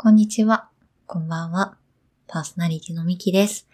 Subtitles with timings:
[0.00, 0.68] こんにちは。
[1.08, 1.76] こんばんは。
[2.28, 3.66] パーソナリティのミキです。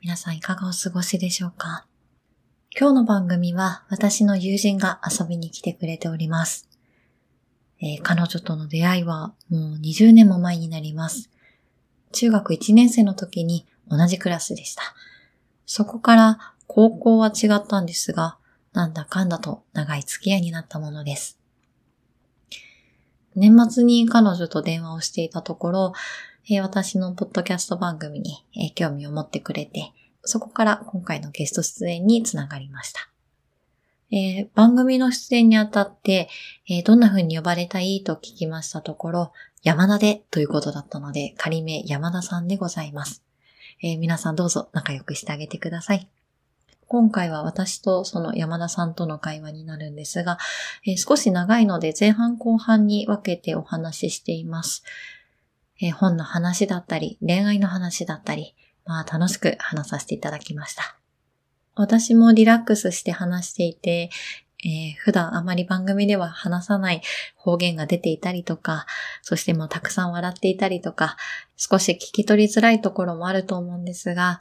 [0.00, 1.84] 皆さんいかがお過ごしでしょうか？
[2.78, 6.68] 今日の番組は私の友人が遊びに来てくれております。
[7.80, 11.28] えー彼女との出会いはもう20年も前になります。
[12.12, 14.82] 中学1年生の時に同じクラスでした。
[15.66, 18.38] そこから高校は違ったんですが、
[18.74, 21.37] なんだかんだと長い付き合いになったものです。
[23.38, 25.92] 年末に彼女と電話をしていたところ、
[26.50, 33.08] えー私のポッドキャスト番組に、えー興味を持ってくれて、そこから今回のゲスト出演につながりました。
[34.10, 36.28] えー番組の出演にあたって、
[36.68, 43.22] えーどんな風に呼ばれたいと聞きましたところ、山田でということだったので、仮名山田さんでございます。
[43.82, 46.08] えー皆さんどうぞ仲良くしてあげてください。
[46.88, 50.38] 今回は私とその山田さんとの会話になるんですが、
[50.86, 54.84] えー少し長いので前半後半に分けてお話ししています。
[55.82, 58.54] えー本の話だったり、恋愛の話だったり、
[58.86, 60.96] まあ楽しく話させていただきました。
[61.74, 64.08] 私もリラックスして話していて、
[64.64, 67.02] えー普段あまり番組では話さない
[67.36, 68.86] 方言が出ていたりとか、
[69.20, 71.18] そしてもうたくさん笑っていたりとか、
[71.58, 74.40] 少し聞き取りづらいところもあると思うんですが、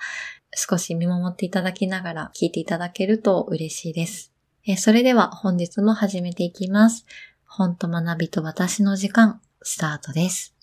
[0.56, 4.32] 少し見守っていただきながら聞いていただけると嬉しいです。
[4.66, 7.06] えそれでは本日も始めていきます。
[7.46, 10.54] 本と学びと私の時間、スタートです。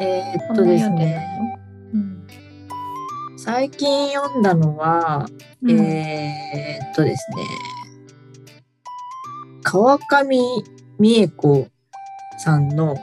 [0.00, 1.28] えーっとですね、
[1.92, 2.26] うん。
[3.36, 5.26] 最近読んだのは、
[5.62, 5.70] うん。
[5.80, 7.36] えーっとですね、
[9.62, 10.38] 川上
[10.98, 11.68] 美恵子
[12.38, 12.96] さんの、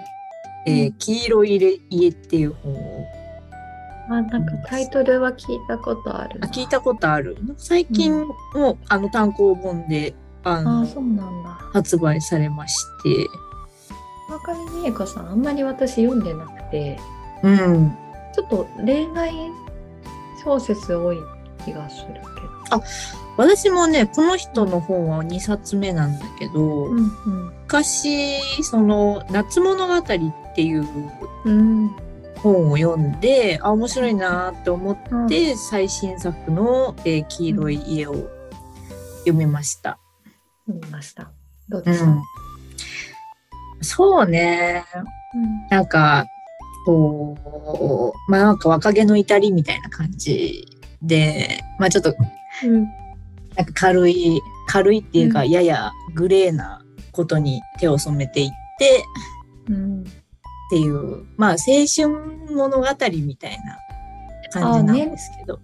[0.65, 0.93] えーうん。
[0.93, 3.05] 黄色い家家っていう本を。
[4.09, 7.37] あ、なんかタイトルは聞いたことある聞いたことある。
[7.57, 11.49] 最近も、あの単行本でああのそうなんだ。
[11.73, 13.27] 発売されまして、
[14.43, 16.58] 川上美恵子さん、あんまり私読んでなくて、
[17.43, 17.97] うん。
[18.33, 19.33] ちょっと恋愛
[20.43, 21.17] 小説多い
[21.65, 22.19] 気がするけ
[22.71, 22.83] ど。
[23.37, 27.11] 私もね、この人の本は2冊目なんだけど、うん
[27.63, 30.01] 昔、その、夏物語っ
[30.55, 30.87] ていう
[31.45, 31.83] うん。
[31.83, 31.95] うん。
[32.41, 34.97] 本を読んで、あ、面白いなって思っ
[35.27, 38.15] て、最新作の、えー黄色い家を
[39.19, 39.99] 読みました。
[40.65, 41.31] 読みました。
[41.69, 42.21] どううですか、ん。
[43.81, 44.85] そうね。
[45.69, 46.25] なんか、
[46.89, 50.67] こう、まあなんか若気の至りみたいな感じ
[51.01, 52.15] で、まあちょっと、
[52.63, 52.83] うん。
[53.55, 59.03] なんか軽い、軽いっていうか、うややグレーなことに手を染めていって、
[59.69, 60.01] うん。
[60.01, 60.05] っ
[60.69, 62.07] ていう、まあ青春
[62.53, 63.77] 物語みたいな
[64.51, 65.59] 感じなんですけど。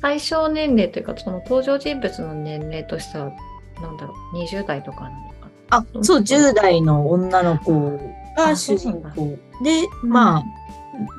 [0.00, 3.32] 対象年齢というか、その登場人物の年齢としては、
[3.82, 5.34] なんだろう、20代とかなのか
[5.70, 5.76] な。
[5.78, 8.00] あ、そう、10代の女の子
[8.36, 10.44] があ主人公で、うんまあ、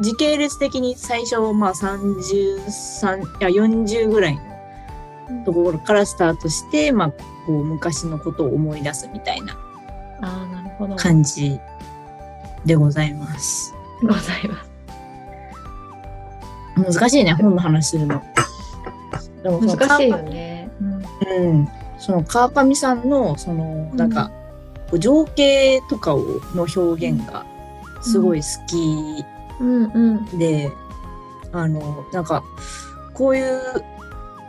[0.01, 4.39] 時系列的に最初、まあ33、いや40ぐらい
[5.29, 7.11] のところからスタートして、まあ、
[7.45, 9.53] こう昔のことを思い出すみたいな
[10.21, 10.95] ああ、なるほど。
[10.95, 11.59] 感じ
[12.65, 13.73] でございます。
[14.01, 14.63] ございま
[16.85, 16.99] す。
[16.99, 18.21] 難しいね、本の話するの。
[19.43, 20.69] でもその難しいよね。
[20.79, 21.03] うん。
[21.49, 24.31] うん、その川上さんのそのなんか、
[24.99, 27.45] 情景とかをの表現が
[28.01, 29.25] すごい好き
[29.59, 30.37] うんうん。
[30.37, 30.71] で、
[31.51, 32.43] あのなんか
[33.13, 33.61] こういう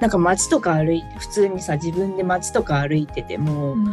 [0.00, 3.86] なんか街とか歩いて普通にさ自分で街とか歩いてても、うん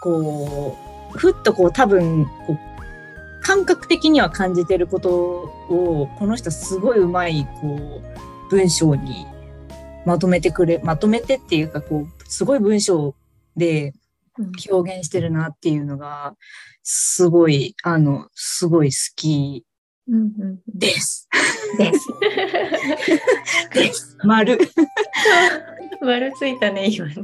[0.00, 0.76] こ
[1.12, 2.58] うふっとこう多分こう
[3.42, 8.00] 感覚的には感じてることをこの人すごいうまいこ
[8.46, 9.26] う文章に
[10.06, 13.14] まとめてくれまとめてっていうかこうすごい文章
[13.56, 13.97] でうん
[14.70, 16.34] 表現してるなっていうのが、
[16.82, 19.64] すごい、あの、すごい好き
[20.08, 21.28] うんうんです。
[21.76, 22.08] です。
[23.74, 24.16] です。
[24.24, 24.58] 丸。
[26.00, 27.14] 丸ついたね、今ね。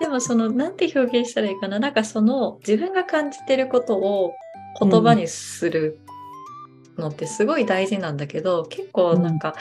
[0.00, 1.78] でもその、なんて表現したらいいかな？
[1.78, 4.32] なんかその、自分が感じてることを
[4.80, 5.98] 言葉にする
[6.96, 9.54] のってすごい大事なんだけど、結構なんか、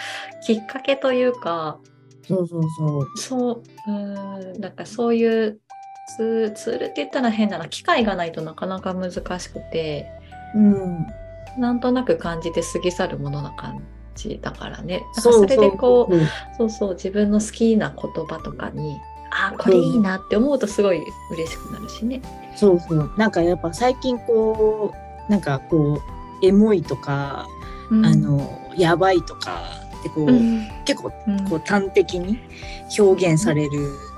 [0.46, 1.80] きっかけというか、
[2.28, 3.18] そうそうそう。
[3.18, 5.60] そう、うーん、なんかそういう
[6.08, 10.08] ツーツールって言ったら変だな、機会がないとなかなか難しくて、
[10.56, 11.08] うん。
[11.58, 13.82] なんとなく感じて過ぎ去るものな感
[14.16, 15.00] じだからね。
[15.00, 16.22] なんかそれでこう、う。
[16.58, 18.98] そうそう、自分の好きな言葉とかに、
[19.32, 22.22] あーこれいいなって思うとすごい嬉しくなるしね。
[22.56, 23.12] そうそう。
[23.18, 24.94] なんかやっぱ最近こ
[25.28, 26.02] う、なんかこ
[26.42, 27.48] う、エモいとか、
[27.90, 29.62] うんあ、の、やばいとか
[30.00, 32.40] ってこう、うん結構うんこう端的に
[33.00, 34.15] 表現されるうん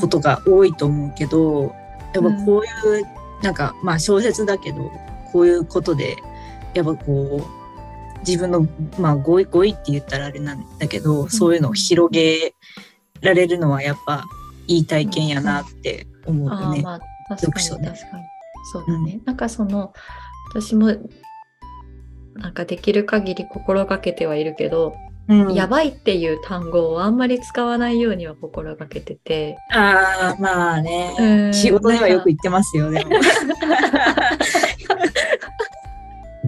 [0.00, 1.74] ことが多いと思うけど、
[2.14, 3.06] やっぱこういう、
[3.42, 4.90] なんかまあ小説だけど、
[5.32, 6.16] こういうことで、
[6.74, 8.66] やっぱこう、自分の、
[8.98, 12.54] まあ語彙、語彙って言ったらあれなんだけど、そういうのを広げ
[13.20, 14.24] られるのはやっぱ
[14.66, 16.80] いい体験やなって思うあよね。
[16.80, 18.24] ーまあ、確かに確かに。
[18.72, 19.20] そうだね。
[19.24, 19.92] なんかその、
[20.50, 20.94] 私も、
[22.34, 24.94] なんかできる限り心がけてはいるけど、
[25.28, 29.56] うんやばいっていう単語をあんまり使わないようには心がけてて。
[29.72, 31.14] ああ、まあね。
[31.18, 33.10] うん仕事ではよく言ってますよ、でも。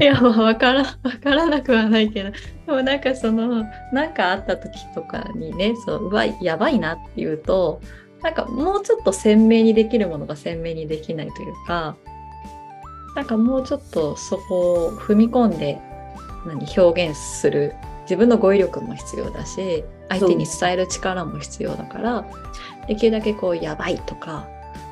[0.00, 0.86] いや、まあ、わから、わ
[1.22, 2.36] からなくはないけど、で
[2.66, 7.80] もなんかその、なんかあった時とかにね、そう、うわ、やばいなっていうと、
[8.22, 11.96] なんかもうちょっと鮮明にできるものが鮮明にできないというか、
[13.14, 15.78] なんかもうちょっとそこを踏み込んで、
[16.46, 17.74] 何、表現する、
[18.12, 22.26] 自分の語彙力も必要だし、相手に伝える力も必要だから、
[22.86, 24.46] できるだけこう、やばいとか、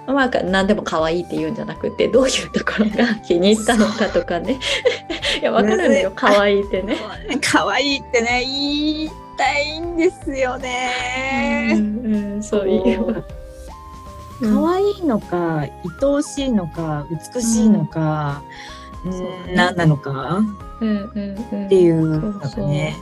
[0.06, 4.58] まあ、何でも可愛いって言うんじゃなくて、どういうところが気に入ったのかとかね。
[5.38, 6.96] いや、わかるんだよ、可愛いってね。
[7.52, 11.74] 可愛いってね、言いたいんですようね。
[11.74, 13.22] んうん、そういいよ。
[14.40, 15.70] 可愛いのか、愛
[16.04, 18.42] おしいのか、美しいのか、
[18.74, 18.79] うん
[19.54, 20.40] 何なのか？
[20.80, 21.00] うんうん
[21.52, 22.96] うん、っていうのがね。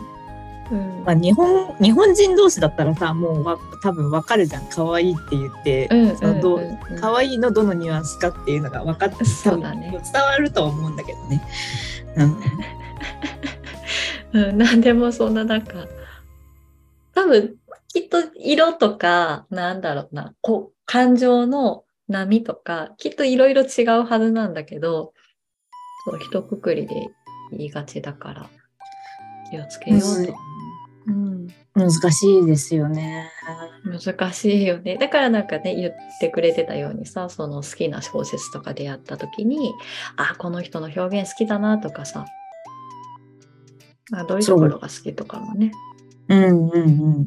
[0.70, 1.02] うん。
[1.04, 4.68] まあ、日本日本人同士だったらさもうわ多分わかるじゃん。
[4.68, 6.64] 可愛いって言って、うんそのどううん。
[6.64, 9.90] うんうん可愛いのどのニュアンスかっていうのが分かってそうだね。
[10.12, 11.42] 伝わると思うんだけどね。
[12.16, 12.36] うん。
[14.48, 15.86] うん、なんでもそんななんか、
[17.14, 17.54] 多分、
[17.88, 25.12] きっと色とか、なんだろうな、こう、感情の波とか、きっといろいろ違うはずなんだけど、
[26.08, 27.08] そう、一括りで
[27.52, 28.50] 言いがちだから、
[29.50, 30.34] 気をつけようと思う。
[31.06, 33.30] うん難しいですよね。
[33.84, 34.96] 難しいよね。
[34.98, 39.72] だからなんかね、言ってくれてたようにさ、その好きな小説とか出会った時に、
[40.16, 42.26] あ、この人の表現好きだなとかさ、
[44.12, 45.70] あどういうところが好きとかもね。
[46.28, 46.86] うんうんう
[47.20, 47.24] ん。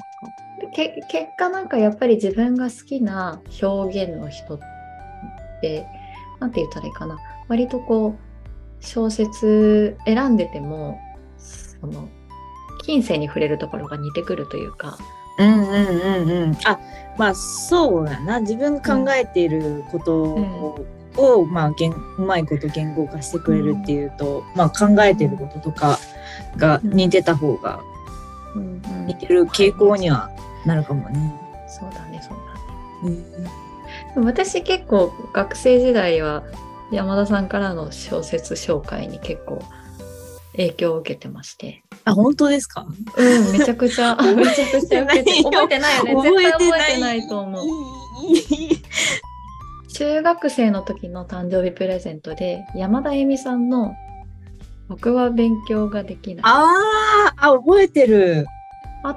[0.74, 0.92] 結
[1.38, 4.60] 果なんかやっぱり自分が好きな表現の人っ
[5.62, 5.88] て、
[6.39, 7.18] なんて言ったらいいかな。
[7.48, 8.31] 割とこう、
[8.81, 11.00] 小説選んでても、
[11.38, 12.10] その、
[12.83, 14.98] 近世に触れるところが似てくるというか、
[15.38, 16.57] うんうんうんうん。
[16.66, 16.80] あ
[17.18, 20.24] まあそうだな自分が考えていること
[21.16, 26.00] を、まあ言うまいこと言語化してくれるっていうと、まあ考えていることとか
[26.58, 27.82] が似てた方が
[28.56, 30.29] うんうん似てる傾向には
[30.65, 31.34] なるかもね。
[31.67, 32.38] そうだね、そう
[33.03, 33.17] だね。
[34.15, 36.44] うん私結構学生時代は
[36.91, 39.62] 山田さんからの小説紹介に結構
[40.53, 41.83] 影響を受けてまして。
[42.03, 42.86] あ本当ですか？
[43.17, 46.21] うん、めちゃくちゃ、 めちゃくちゃ受けて、覚えてないよね。
[46.21, 47.65] 絶対覚えてないと思う。
[49.93, 53.93] 中学生の時の誕生日プレゼントで、山田恵美さんの
[54.88, 56.43] 僕は勉強ができない。
[56.45, 58.45] ああ覚えてる。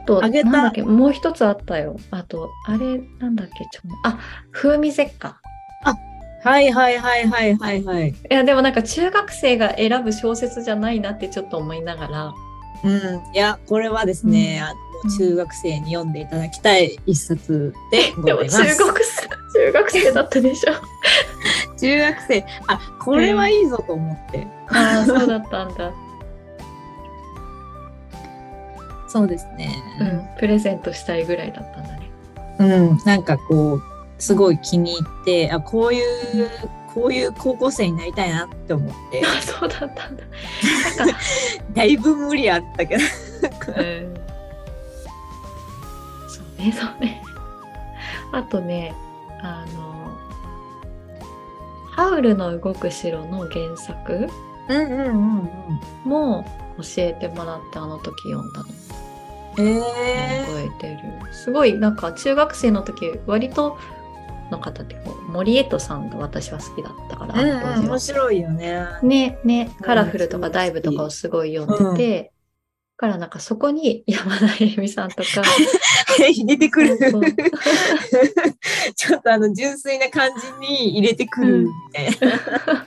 [0.07, 1.97] と、あげたなんだっけ、もう一つあったよ。
[2.11, 4.19] あと、あれ、なんだっけ、ちょあ、
[4.51, 5.41] 風味絶果。
[6.45, 8.09] はいはいはいはいはいはい。
[8.11, 12.35] いや、でもなんか中学生が選ぶ小説じゃないなってちょっと思いながら、
[12.85, 14.85] うん、いやこれはですね、うんあの
[15.19, 18.57] 中学生に読んでいただきたい一冊でございます。
[18.77, 20.73] 中学生、中学生だったでしょ。
[21.79, 25.93] 中学生あこれはいいぞと思って、ああ、そうだったんだ。
[29.09, 29.71] そうですね
[30.01, 32.11] うん、プレゼントしたいぐらいだったんだね。
[32.59, 33.94] うん、なんかこう
[34.25, 36.49] すごい気に入ってあこういう
[36.95, 40.23] こういう高校生になりたいなって思って あそうだったんだ。
[40.97, 41.19] なんか、
[41.75, 44.15] だいぶ無理あったけどうん、
[46.29, 47.23] そうね、そうね。
[48.33, 48.95] あとね、
[49.43, 50.17] あの、
[51.91, 54.29] ハウルの動く城の原作
[54.69, 55.51] うんうんうんうん。
[56.05, 56.47] も
[56.79, 58.67] 教えてもらってあの時読んだの
[59.59, 63.79] え覚えてるすごいなんか中学生の時割と
[64.51, 68.87] の方ってこう森江戸さんが私は好きだったから、面白いよね。
[69.03, 69.85] ねねうん。
[69.85, 72.33] カラフルとかダイブとかをすごい読んでて、
[72.97, 75.43] だからなんかそこに山田恵美さんとか
[76.31, 76.97] 入れてくる。
[76.97, 77.23] そうそう。
[78.95, 82.87] ちょっとあの純粋な感じに入れてくるみたいな。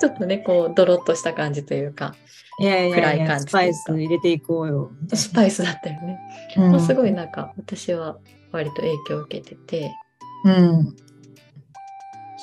[0.00, 2.14] ちょっとねこうドロッとした感じというか
[2.58, 4.92] いやいやいや、暗い感じスパイス入れていこうよ。
[5.12, 6.18] スパイスだったよね、
[6.56, 6.70] うん。
[6.72, 8.18] もうすごいなんか私は
[8.50, 9.92] 割と影響を受けてて
[10.44, 10.96] うん。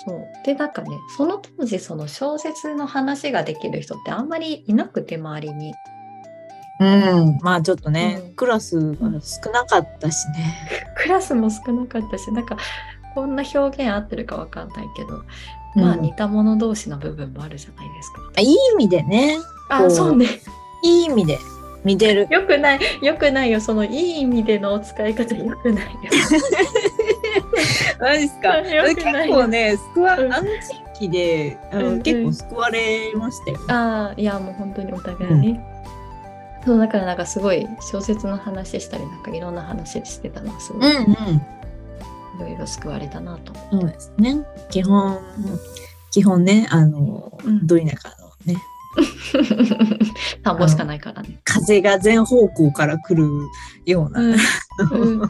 [0.06, 5.74] そうでなんかねその当時その小説の話ができる人ってあんまりいなくて周りに
[6.80, 7.38] うん。
[7.42, 10.68] まあちょっとね、うんクラスが少なかったしね。
[10.98, 12.58] クラスも少なかったしなんか
[13.14, 15.24] こんな表現合ってるかわかんないけど、
[15.75, 18.20] まあうん似た者同士の部分もあるじゃないですか。
[18.42, 19.38] いい意味でね。
[19.70, 20.25] あそうね
[20.84, 21.40] いい意味で
[21.86, 22.28] 見てる。
[22.32, 25.92] よくないよくないよそのいい意味での使い方よくないよ。
[28.00, 28.62] マジっすか？
[28.64, 29.78] 結構ね、
[30.10, 30.44] あの
[31.00, 33.60] 地域で、あのうんうん結構救われましたよ。
[33.68, 35.62] ああいやもう本当にお互いね。
[36.66, 41.42] そうだからなんかすごい小説の話したりなんかいろんな話してたのはすごいいうんうん。
[42.40, 43.54] ろいろ救われたなと。
[43.72, 44.38] そうですね。
[44.70, 45.20] 基本、
[46.12, 48.58] 基本ね、あの、うんど田舎のね、
[50.44, 51.40] 田んぼしかないからね。
[51.44, 53.30] 風が全方向から来る
[53.86, 54.36] ような、うん
[54.92, 55.30] うん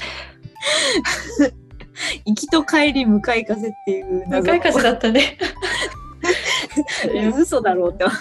[2.26, 5.38] 行きと帰り向かい風っていう向かい風だったね。
[7.38, 8.04] 嘘だろうって。
[8.06, 8.12] うん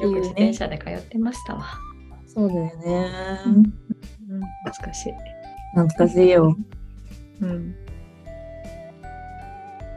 [0.00, 1.64] よく自転車で通ってましたわ。
[2.26, 3.10] そうだよね。
[3.46, 3.62] うん、
[4.64, 5.12] 懐かしい。
[5.74, 6.56] 懐かしいよ。
[7.40, 7.74] うん。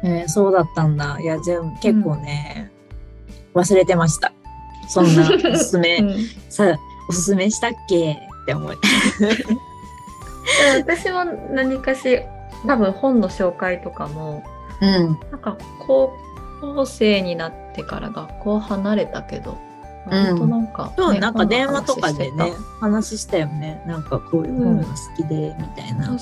[0.04, 1.18] えーそうだったんだ。
[1.20, 2.72] いや、じゃあ結構ね、
[3.54, 4.32] 忘れてました。
[4.88, 6.16] そんなおすすめ、 うん
[6.50, 6.78] さ、
[7.10, 8.12] おすすめしたっけ？
[8.14, 8.76] って思い。
[10.78, 12.22] 私も何かし
[12.68, 14.44] 多分本の紹介とかも
[14.82, 15.20] うん。
[15.32, 16.14] なんか高
[16.62, 19.58] 校生になってから学校離れたけど
[20.08, 23.84] うん割となんか、そう、ねなんか電話とかでね、話したよね。
[23.86, 26.18] なんかこういう本が好きで、みたいな。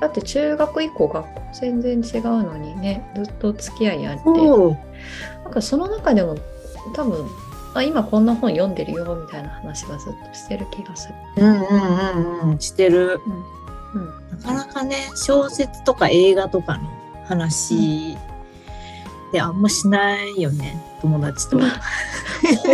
[0.00, 4.24] だって中学以降学校全然違うのにねずっと付き合いあって。
[5.44, 6.36] なんかその中でも
[6.94, 7.26] 多分
[7.74, 11.14] あ今こんな本読んでるよみたいな話はずっとしてる気がする。
[11.36, 13.20] うんうんうんうん、してる。
[13.26, 13.60] うん
[14.30, 16.88] なかなかね、小説とか映画とかの
[17.26, 18.16] 話
[19.28, 21.58] ってあんましないよね、友達と。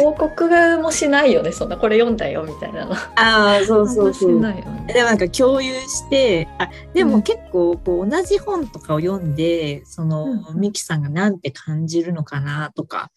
[0.00, 2.94] 報告もしないよねそんなこれ読んだよみたいなの。
[2.94, 4.40] ああ、そうそうそう。
[4.40, 4.92] ないよね。
[4.92, 13.10] でもなんか共有して、あ、でうんも結構こう同じ本とかを読んで、その、うんミキさんがなんて感じるのかなとか、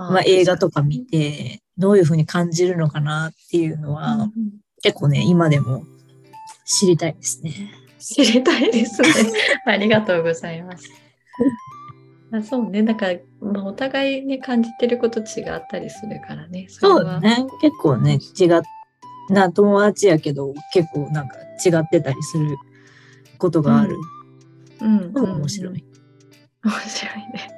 [0.00, 4.32] まあ映画とか見て、どういうふうに感じるのかなっていうのは、うん
[4.82, 5.84] 結構ね、今でも
[6.64, 7.72] 知りたいですね。
[7.98, 9.08] 知りたいですね。
[9.66, 10.88] ありがとうございます。
[12.30, 16.66] あそうね、だから、まあ、お互いね、感じてること違ったりするからね。
[16.68, 17.14] そうれは。
[17.14, 17.46] だね。
[17.62, 18.62] 結構ね、違っ
[19.28, 22.56] な友達やけど、結構なんか違ってたりする
[23.38, 23.96] ことがある
[24.80, 25.12] うん。
[25.14, 25.32] うん。
[25.38, 25.84] 面白い。
[26.64, 27.55] 面白いね。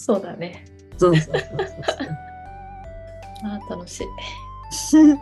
[0.00, 0.64] そうだね。
[0.96, 1.44] そうそうそう
[3.44, 4.06] あ楽しい。
[4.70, 5.18] そう。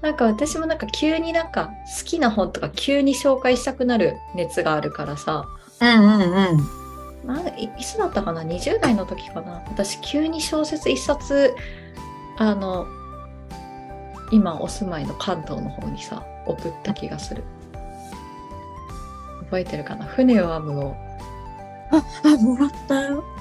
[0.00, 5.44] なんか私もなんか急になんか好きな本とか急に紹介したくなる熱があるからさ。
[5.80, 7.26] うんうんうん。
[7.26, 9.62] なんいいつだったかな ?20 代の時かな？
[9.68, 11.54] 私急に小説一冊
[12.38, 12.86] あの
[14.32, 17.44] 今お住まいの関東の方にさ送った気がする
[19.40, 20.06] 覚えてるかな？
[20.06, 20.96] 船を編むを
[21.90, 23.24] あ、あ、もらったよ。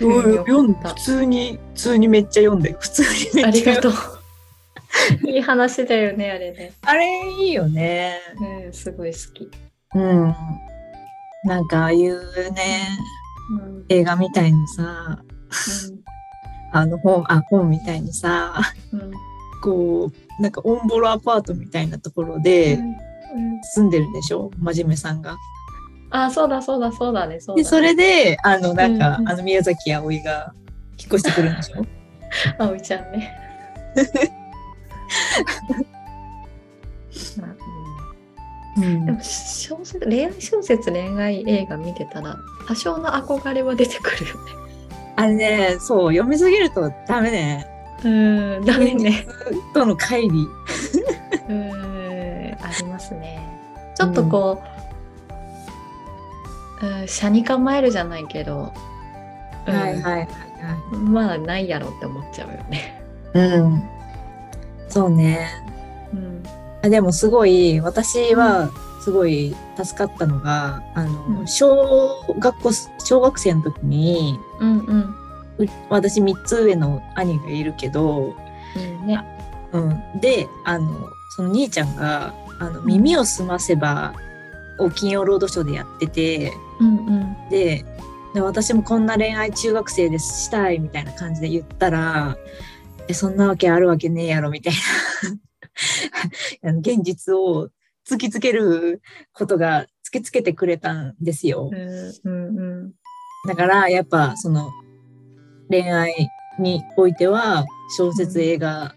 [0.00, 3.92] うん読ん普通に、普通にめっちゃ読んで、普通にあめっちゃりがとう。
[5.28, 6.72] いい話だよねあれね。
[6.82, 8.18] あれいいよね。
[8.64, 9.50] うんすごい好き、
[9.94, 10.34] うん。
[11.44, 12.88] なんかああいうね、
[13.50, 13.76] うん。
[13.76, 15.22] うん映画みたいにさ、
[16.72, 18.60] あの本、あ、本みたいにさ、
[18.92, 19.10] うん。
[19.62, 23.09] こう、なんかオンボロアパートみたいなところでうんうん
[23.74, 24.50] 住んでるんでしょ？
[24.58, 25.36] 真面目さんが。
[26.12, 30.52] あそうだそうだそうだねそうだで、それで、あの、なんか、うんうんあの、宮崎あおいが
[30.98, 31.84] 引っ越してくるんでしょ？
[32.58, 33.32] あおいちゃんね
[38.76, 44.40] うんうんでも小説恋愛小説恋愛映画見てたら多少の憧れは出てくるよね。
[45.16, 47.66] あれね、そう、読みすぎるとダメね。
[48.04, 49.26] うんダメね。
[49.74, 50.44] との乖離。
[54.00, 54.62] ちょっとこ
[56.82, 58.72] う、うん、車に構えるじゃないけど、
[59.66, 60.26] うんはいはいはいはい。
[60.96, 63.02] まあないやろって思っちゃうよね。
[63.34, 63.82] うん。
[64.88, 65.50] そうね。
[66.14, 66.42] うん
[66.82, 68.70] あでもすごい、私は
[69.02, 72.70] すごい助かったのが、あの、うん小学校、
[73.04, 75.14] 小学生の時に、うんうん
[75.58, 78.34] う私3つ上の兄がいるけど、
[78.76, 79.22] うんね。
[79.72, 80.20] うん。
[80.22, 84.14] で、あの、その兄ちゃんが、あの、耳をすませば、
[84.78, 87.10] を金曜ロードショーでやってて、うんう
[87.46, 87.48] ん。
[87.50, 87.84] で、
[88.34, 92.36] で私もこんな恋愛中学生ですしたいみたいな感じで言ったら、
[93.08, 94.74] えそんなわけあるわけねえやろみたい
[96.62, 96.72] な。
[96.78, 97.70] 現実を
[98.08, 99.02] 突きつける
[99.32, 101.70] ことが突きつけてくれたんですよ。
[101.72, 102.92] うんうんうん。
[103.48, 104.70] だからやっぱその
[105.70, 107.64] 恋愛においては
[107.96, 108.94] 小説映画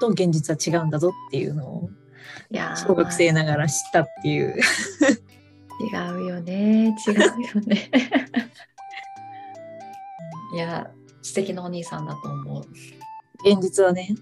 [0.00, 1.90] と現実は違うんだぞっていうのを
[2.76, 4.54] 小学生ながら知ったっていう。
[5.80, 6.94] 違うよね。
[7.06, 7.90] 違うよね。
[10.54, 10.88] いや
[11.22, 12.64] 素敵なお兄さんだと思う、
[13.50, 14.14] 現実をね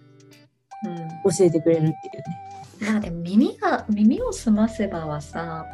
[0.85, 0.97] うん、
[1.31, 2.93] 教えてくれるっていうね。
[2.93, 5.67] まあでも耳が耳を澄ませばはさ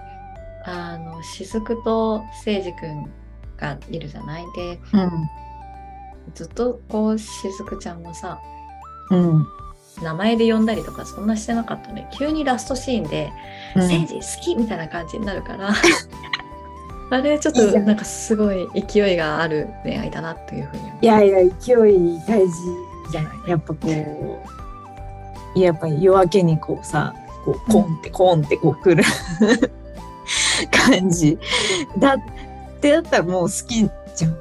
[0.65, 3.09] あの雫と誠司くん
[3.57, 4.45] がいるじゃない？
[4.57, 4.81] で
[6.35, 8.41] ずっとこう雫ちゃんもさ
[9.11, 9.47] うん。
[9.99, 10.05] うん。
[10.05, 13.31] 名前で呼んだりとかそんなしてなかったね急にラストシーンで
[13.77, 15.71] 「うん好き!」みたいな感じになるから
[17.11, 22.53] あれちょっとなんかすごい勢いがある恋愛だなというふうにいやいや、勢い大事
[23.11, 23.51] じゃない？
[23.51, 24.43] やっぱこ
[25.57, 27.15] う、やっぱり夜明けにこうさ、
[27.47, 29.03] こう、コンってコンってこう来る
[30.71, 31.39] 感じ。
[31.99, 32.19] だっ
[32.83, 33.77] てだったらもう好き
[34.15, 34.37] じゃん。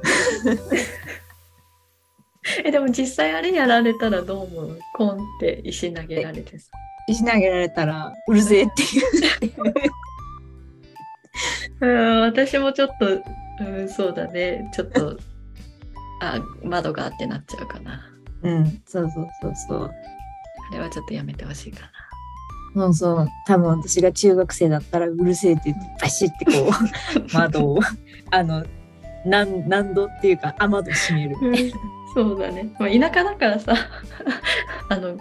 [2.64, 4.78] えでも実際あれやられたらどう思う？
[4.94, 6.70] コンって石投げられてさ
[7.08, 8.84] 石投げられたらうるせえってい
[9.48, 9.62] う。
[11.80, 13.22] うん私もちょっと、
[13.64, 15.16] うん、そうだねちょっと
[16.20, 18.00] あ窓があってなっちゃうかな
[18.42, 19.90] うん、そうそうそうそう。
[20.70, 21.90] あれはちょっとやめてほしいか
[22.74, 23.28] そうそう。
[23.46, 27.80] 多分私が中学生だったらうるせえって言ってバシってこう窓を、
[28.30, 28.64] あの、
[29.24, 31.36] 何何度っていうか雨戸閉める。
[31.40, 31.58] な、
[32.14, 33.74] そうだね、まあ、田舎だからさ。
[34.90, 35.16] あの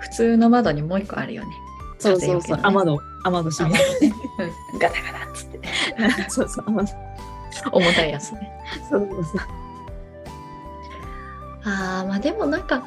[0.00, 1.50] 普通の窓にもう一個あるよね。
[1.98, 2.56] そうそうそう。
[2.56, 2.62] ね。
[2.64, 3.78] 雨戸、雨戸閉め。
[3.78, 3.84] る。
[4.72, 5.60] うん、ガタガタっつって。
[6.28, 6.92] そうそう、雨戸。
[7.72, 8.50] 重たいやつね。
[8.88, 9.40] そうそうそう。
[11.64, 12.82] あーまあでもなんか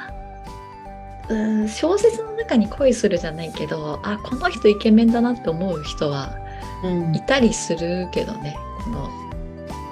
[1.30, 6.36] うーん小説の中に恋するじゃないけどあこの人イケメンだなって思う人は
[6.84, 7.16] うん。
[7.16, 9.10] いたりするけどねこの、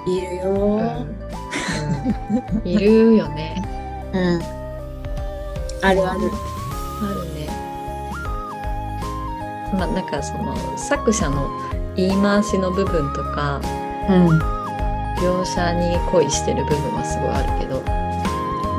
[0.06, 0.50] いるよ。
[0.50, 1.22] うん
[2.64, 3.62] いるよね
[4.12, 4.42] うん。
[5.82, 6.20] あるある。
[6.20, 7.48] あるね
[9.74, 11.48] まあなんかその作者の
[11.96, 13.60] 言い回しの部分とか
[14.08, 14.62] うん。
[15.18, 17.76] 描写に恋してる部分はすごいあるけど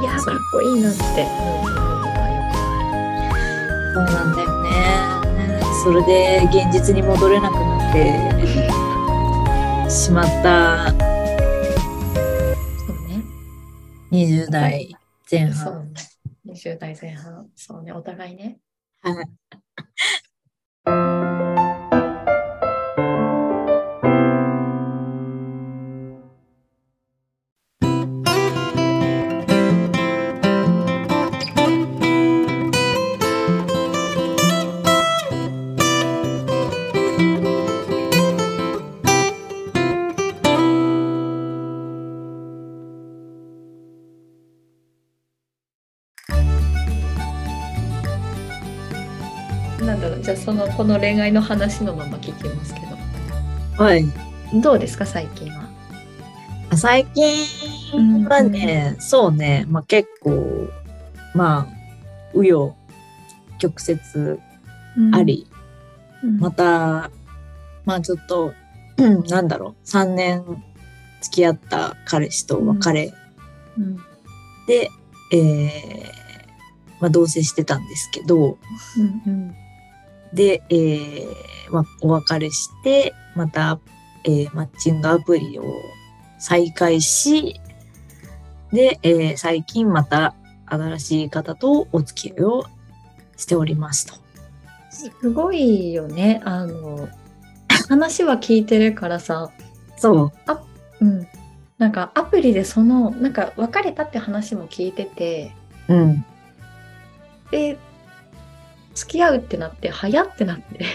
[0.01, 1.81] いやかっこいいなって思う部分
[2.11, 2.11] は
[3.93, 4.69] そうなんだよね。
[5.83, 11.12] それで現実に戻れなくなってしまった
[14.13, 14.95] 20代
[15.29, 15.91] 前半。
[15.91, 15.99] ね。
[16.45, 17.49] 20代前半。
[17.55, 18.59] そうね、お互いね。
[19.01, 19.25] はい
[50.53, 52.81] その、この恋愛の話のまま聞きますけ
[53.81, 54.05] はい。
[54.53, 54.61] ど。
[54.61, 55.63] どうですか、最近は？
[56.77, 60.69] 最近はね、そうね、まあ結構、
[61.33, 61.67] ま
[62.33, 62.73] あ、紆余
[63.57, 64.39] 曲折
[65.11, 65.47] あり、
[66.23, 67.09] うん、また、
[67.85, 68.53] まあちょっと、
[68.97, 70.43] う んなんだろう、3年
[71.21, 73.11] 付き合った彼氏と別れ
[73.77, 73.97] うん。
[74.67, 74.91] で、
[75.31, 76.23] えー
[76.99, 78.57] まあ同棲してたんですけど、
[78.97, 79.55] うんうん。
[80.33, 81.27] で、えー
[81.71, 83.79] まあ、お別れして、また、
[84.25, 85.63] えーマッチングアプリを
[86.39, 87.59] 再開し、
[88.71, 92.65] で、えー最近また新しい方とお付き合いを
[93.37, 94.15] しておりますと。
[94.89, 96.41] すごいよね。
[96.45, 97.09] あの、
[97.89, 99.51] 話は聞いてるからさ、
[99.97, 100.31] そう。
[101.01, 101.27] うん。
[101.77, 105.53] なんかアプリでその、なんか別れたって話も聞いてて、
[105.87, 106.25] うん。
[107.51, 107.77] で、
[108.93, 110.85] 付き合うってなって、早ってなって、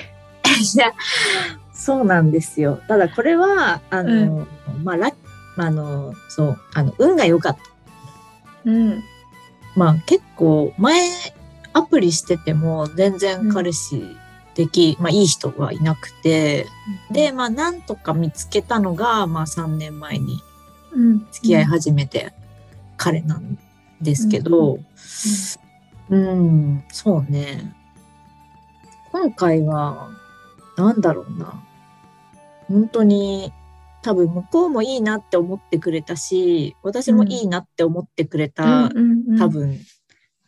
[0.76, 0.92] や、
[1.72, 2.80] そうなんですよ。
[2.88, 4.46] ただこれは、あの、
[4.82, 5.12] まあ、ラ
[5.56, 7.60] あの、そう、あの、運が良かった。
[8.64, 9.02] うん。
[9.76, 11.08] まあ結構前
[11.72, 14.02] アプリしてても全然彼氏
[14.54, 16.66] でき、まあいい人はいなくて、
[17.10, 20.42] で、まあなんとか見つけたのが、まあ3年前に
[20.92, 22.32] うん、付き合い始めて
[22.96, 23.58] 彼なん
[24.00, 24.78] ですけど、
[26.10, 27.74] うん、そうね。
[29.12, 30.10] 今回は、
[30.76, 31.62] なんだろうな。
[32.68, 33.52] 本当に、
[34.02, 39.78] 多分向こうもいいなって思ってくれたし、私もいいなって思ってくれた、うんうんうん多分、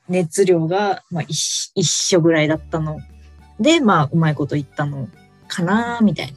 [0.08, 2.98] 熱量が、まあ、一一緒ぐらいだったの
[3.60, 5.08] で、まあ、うまいこと言ったの
[5.48, 6.32] かな、みたいな。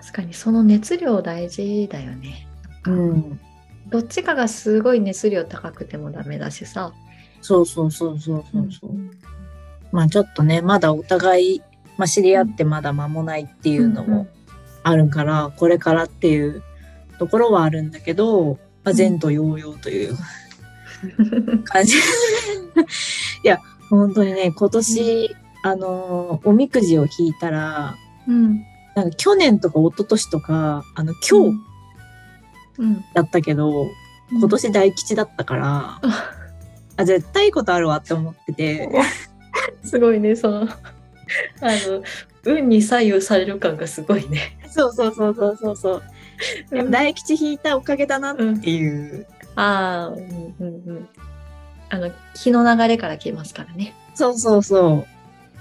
[0.00, 2.46] 確かにその熱量大事だよね。
[2.86, 3.40] うん。
[3.88, 6.92] どっちかがすごい熱量高くてもダメだしさ。
[7.40, 8.90] そうそうそうそうそうそう。
[9.94, 11.62] まあちょっとね、まだお互い、
[11.96, 14.26] まあ、知り合ってまだ間もないっていうのも
[14.82, 16.64] あるから、これからっていう
[17.20, 20.18] ところはあるんだけど、まあ、前途洋々という
[21.62, 21.94] 感じ。
[23.44, 27.94] いや、本当にね、今年、あの、おみくじを引いたら、
[28.26, 28.64] うん。
[28.96, 31.58] なんか去年とか一昨年とか、あの、今日
[32.78, 33.04] うん。
[33.14, 33.86] だったけど、
[34.32, 36.00] 今年大吉だったから、
[36.96, 38.88] あ、絶対いいことあるわって思ってて、
[39.84, 40.66] すごいね、その、 あ
[41.86, 42.02] の、
[42.44, 44.58] 運に左右される感がすごいね。
[44.70, 46.02] そうそうそうそうそうそう。
[46.70, 49.26] でも大吉引いたおかげだなっていう。
[49.56, 51.08] ああ、うんうんうん。
[51.90, 53.94] あの、日の流れから来ますからね。
[54.14, 55.06] そうそうそう。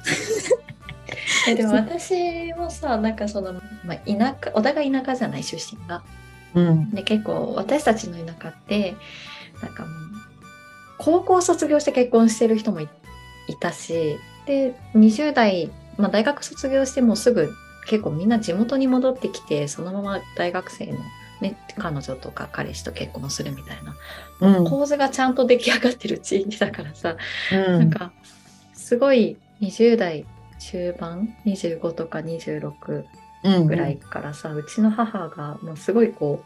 [1.47, 3.53] えでも私もさ、なんかその、
[3.85, 6.01] まあ、田舎、お互い田舎じゃない出身が。
[6.55, 6.91] うん。
[6.91, 8.95] で、結構私たちの田舎って、
[9.61, 9.91] なんかもう、
[10.97, 12.87] 高校卒業して結婚してる人もい
[13.47, 17.51] いたし、で、20代、まあ大学卒業してもうすぐ
[17.88, 20.99] 結構みんな地元に戻ってきて、そのまま大学生の
[21.41, 23.95] ね、彼女とか彼氏と結婚するみたいな、
[24.39, 24.65] うん。
[24.65, 27.17] 構図がちゃんと出来上がってる地域だからさ、
[27.51, 27.79] うん。
[27.79, 28.13] なんか、
[28.73, 30.25] すごい20代
[30.60, 33.06] 中盤、25とか26
[33.43, 33.97] うんぐらい。
[33.97, 36.43] からさ、うちの母がもうすごいこ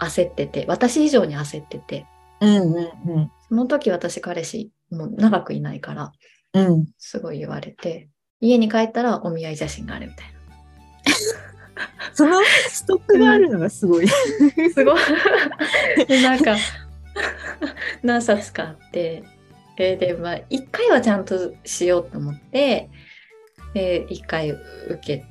[0.00, 2.06] う、焦ってて、私以上に焦ってて、
[2.40, 3.32] うんうんうん。
[3.48, 6.12] その時私彼氏もう長くいないから、
[6.54, 6.86] うん。
[6.98, 8.08] すごい言われて、
[8.40, 10.26] 家に帰ったらお見合い写真があるみたい
[12.14, 14.06] そのストックがあるのがすごい。
[14.06, 14.12] な。
[14.72, 15.00] すごい。
[16.06, 16.56] で、 なんか、
[18.02, 19.24] 何冊かあって、
[19.76, 22.90] えーで、まあ、一回はちゃんとしようと思って、
[23.74, 24.60] で、一回受
[25.00, 25.24] け、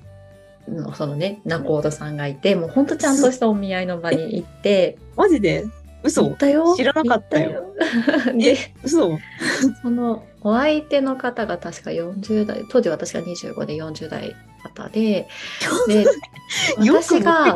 [0.68, 5.64] のそのね、仲人さんがいて、もうほんとちゃんとしたお見合いの場に行って、マジで？
[5.64, 6.28] 行嘘？
[6.30, 6.76] ったよ。
[6.76, 7.74] 知らなかったよ。
[8.36, 9.18] で、嘘？
[9.82, 15.28] そのお相手の方が確か40代、当時私が25で40代方で、
[15.88, 16.06] で、
[16.92, 17.56] 私が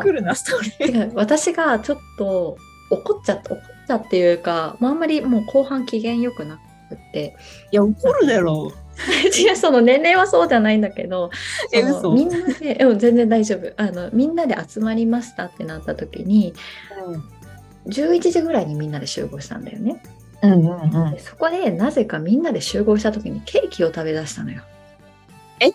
[1.14, 2.56] 私がちょっと
[2.90, 6.56] 怒っちゃった、怒っちゃっていうか、まあ、あんまりもう後半機嫌良くな
[6.88, 7.36] くって、
[7.70, 8.72] いや、怒るだろ
[9.38, 11.30] 違う、その年齢はそうじゃないんだけど、
[12.14, 13.72] みんなで、うん全然大丈夫。
[13.76, 16.54] あの、みんなで集まりましたってなった時に、
[17.06, 17.37] う。
[17.88, 20.02] 11時ぐらいにみんなで集合したんだよね。
[20.42, 21.20] うんうんうんで。
[21.20, 24.62] そこでなぜかみんなで集合した時にケーキを食べ出したのよ。
[25.60, 25.72] え、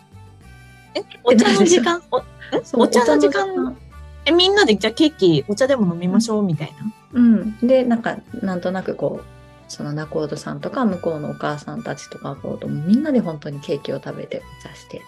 [1.23, 2.01] お茶の時間？
[2.11, 2.19] お？
[2.19, 2.23] ん
[2.77, 3.75] お茶の時間？
[4.25, 6.93] え、みんなでじゃあケーキ、お茶でも飲みましょうみたいな？
[7.13, 7.57] うん。
[7.67, 9.25] で、なんか、なんとなくこう、
[9.67, 15.01] その仲人さんとか向こうのお母さんたちとかこうみんなで本当にケーキを食べてお茶して。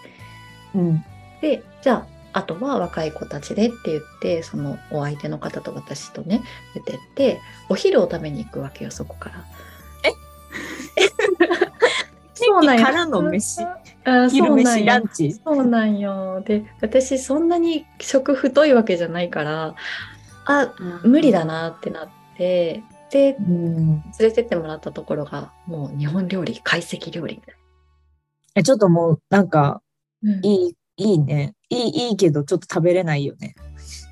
[0.74, 1.06] うん。
[1.41, 6.43] で、じゃあ、あとは若い子たちでって言って、そのお相手の方と私とね、
[6.74, 9.45] 出てって、お昼を食べに行くわけよ、そこから。
[10.04, 10.12] え？
[12.36, 13.63] そうなんよからの飯？
[14.04, 15.32] あ昼飯、そうなんよランチ？
[15.32, 16.43] そうなんよ。
[16.45, 19.74] で、私そんなに食太いわけじゃないから、
[20.45, 24.02] あ、無理だなってなって、で、うん。
[24.02, 27.56] 連れてってもらったところが、もう日本料理、懐石料理みたい
[28.56, 29.82] え、ちょっともう、なんか、
[30.21, 30.34] な。
[30.34, 31.53] うんいい、いいね。
[31.69, 33.55] いい、いいけど、ちょっと食べれないよね。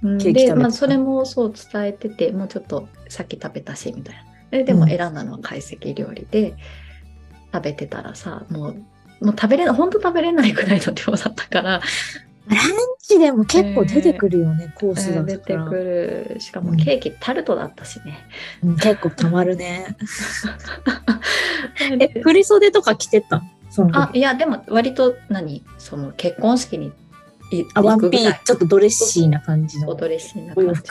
[0.03, 4.23] うんで、ケーキ食べてたまあ、それもそう伝えてて、もうちょっとさっき食べたし、みたいな。
[4.51, 6.55] ででもうん選んだのは懐石料理で、
[7.53, 8.73] 食べてたらさ、もう、
[9.25, 11.81] もう食べれない、本当食べれないぐらいの量だったから、
[12.47, 12.59] ラン
[12.99, 15.55] チでも結構出てくるよね、コースだ出て。
[15.55, 16.37] くる。
[16.39, 18.17] しかうんもケーキタルトだったしね。
[18.63, 19.95] うん結構たまるね。
[21.91, 23.41] え、で振り袖とか着てた
[23.73, 25.63] そのあ、時いや、でも割と何？
[25.79, 26.91] その結婚式に
[27.51, 29.89] いあ、ワンピー、ちょっとドレッシーな感じの。
[29.89, 30.81] おドレッシーな感じ。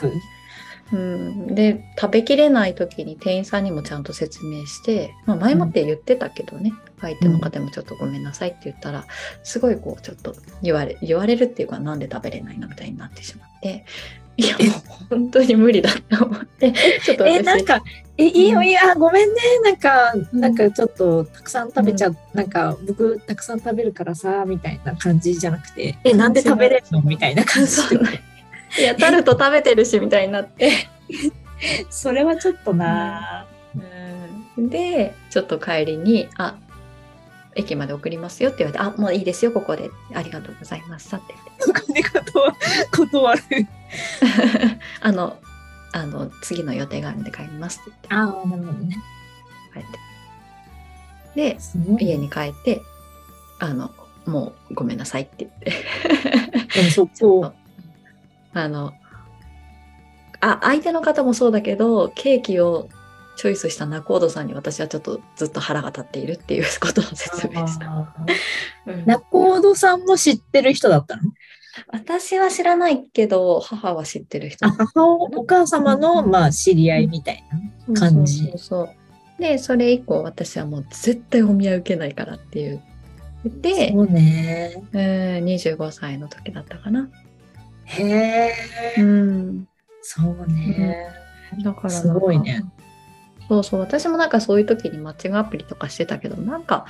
[0.93, 9.07] うん、で食べきれない時に店員さんにもちゃんと説明して、まあ、前もって言ってたけどね、相手の方もちょっとごめんなさいって言ったら、
[9.43, 12.69] すごいこうちょっと言われ言われるっていうかなんで食べれないの？
[12.69, 13.87] みたいになってしまって
[14.37, 14.69] いやもう
[15.11, 16.73] 本当に無理だと思って。
[17.05, 17.83] ちょっとえ、なんか、
[18.17, 18.67] え、いいよ、うん。
[18.67, 19.41] いや、ごめんね。
[19.63, 20.41] なんか、ん。
[20.41, 27.03] なんかちょっとたくさん食べちゃう、なんか僕たくさん食べるからさ、みたいな感じじゃなくて、え、なんで食べれるの？
[27.03, 27.73] みたいな感じ
[28.79, 30.71] いやタルト食べてるしみたいになって、
[31.91, 33.47] それはちょっとな。
[34.57, 34.69] うん。
[34.71, 36.57] でちょっと帰りに「あ
[37.55, 39.91] 駅まで送りますよ」って言われて「あもういいですよここで。
[40.15, 41.35] ありがとうございました」って。
[41.67, 42.57] 言ってお金断
[43.11, 43.43] 断る。
[45.01, 45.39] あの
[45.93, 48.97] あの次の予定があるんで帰りますって言っああ、なるほどね。
[49.75, 49.99] て帰って。
[51.35, 51.59] で
[52.05, 52.83] 家に帰って
[53.59, 53.91] あの
[54.27, 56.91] もうごめんなさいって言って。
[56.91, 57.13] そこ。
[57.19, 57.55] と。
[58.55, 58.93] あの
[60.41, 62.89] あ相手の方もそうだけどケーキを
[63.37, 68.15] チョイスした仲人さんに私はちょっとずっと腹が立っているっていうことを説明した。
[69.07, 71.23] 仲人さんも知ってる人だったの？
[71.89, 74.67] 私は知らないけど母は知ってる人。
[74.67, 77.45] あ母おお母様の、まあ、知り合いみたい
[77.89, 78.45] な感じ。
[78.45, 82.83] そうそうそうでそれ以降私はもう絶対お見合い受けないからっていう。
[83.45, 84.85] で、そうね。
[84.93, 85.01] うん、
[85.47, 87.09] 25歳の時だったかな。
[87.85, 88.53] へ
[88.97, 89.69] え、うん、
[90.01, 91.09] そうね。
[91.65, 92.63] だからすごいね。
[93.49, 93.81] そうそう。
[93.81, 96.87] 私もなんかそういう時にマッチングアプリとかしてたけどなんか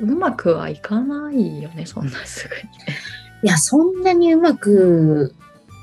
[0.00, 2.68] うまくはいかないよねそんなすぐにね。
[3.42, 5.34] いや、そんなにうまく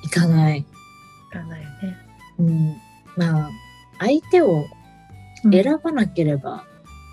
[0.03, 0.59] いかない。
[0.59, 0.65] い
[1.31, 1.97] かないよね。
[2.39, 2.75] うん。
[3.15, 3.49] まあ、
[3.99, 4.65] 相手を
[5.45, 6.65] うん選ばなければ、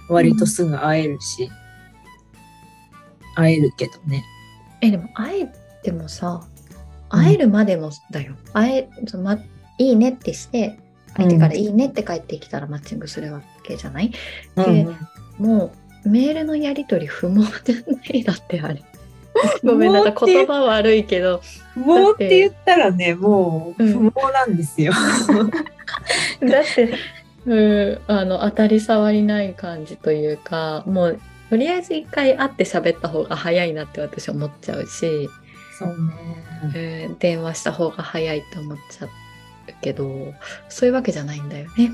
[0.08, 1.50] 割とすぐ会えるし、
[3.34, 4.24] 会えるけどね。
[4.80, 6.42] えでも会えてもさ
[7.08, 9.38] 会えるまでもだよ、会えそのま
[9.78, 10.78] いいねってして
[11.16, 14.12] 相手からいいねって返ってきたらマッチングするわけじゃない、
[14.56, 14.86] で
[15.38, 15.72] もう
[16.04, 18.82] メールのやり取り不毛じゃないだってあれ
[19.62, 21.40] ごめんなさい言葉悪いけど
[21.74, 24.92] 不毛って言ったらね、もううん不毛なんですよ。
[26.42, 26.94] だって、
[27.46, 35.28] うん、あの当たり障りない感じというかもうとりあえず一回会って喋った方が早いなって私思っちゃうし、
[35.78, 35.94] そうね。
[36.62, 39.08] うん電話した方が早いと思っちゃう
[39.80, 40.34] けど
[40.68, 41.90] そういうわけじゃないんだよね。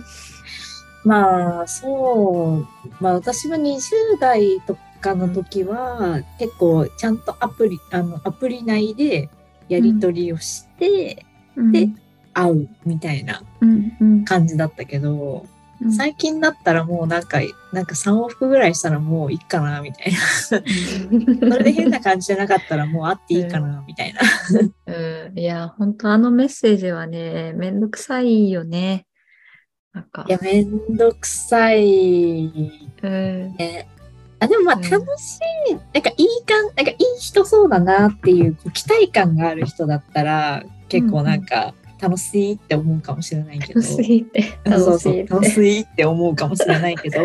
[1.06, 2.88] まあ、そう。
[3.00, 9.30] まあ、私は20代とかの時は、結構ちゃんとアプリ、あの、アプリ内で
[9.68, 11.24] やり取りをして、
[11.72, 11.88] で
[12.34, 17.38] 会うみたいなうんうん感じだったけど、うん最近だったらもうなんか、
[17.70, 20.18] なんか3往復ぐらいしたらもういいかな、みたいな。
[20.48, 24.20] それで変な感じじゃなかったらもう会っていいかな、みたいな。
[24.86, 29.06] うん、いや本当あのメッセージはねめんどくさいよね。
[29.96, 32.44] なんかいや、めんどくさい
[33.02, 33.88] うんね。
[34.38, 35.38] あ、でもまあうん楽し
[35.70, 43.80] い、なんかいい感、なんかいい人そうだなっていうこう期待感がある人だったら、結構なんか楽しいって思うかもしれないけど。
[43.80, 45.32] 楽しいって楽しいって。
[45.32, 47.20] 楽しいって思うかもしれないけど、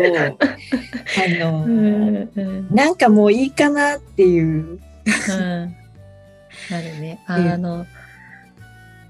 [1.44, 4.46] の、うんうんなんかもういいかなっていう。
[4.46, 4.78] うん
[6.70, 7.20] なるね。
[7.28, 7.84] あの、